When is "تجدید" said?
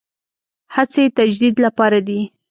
1.17-1.55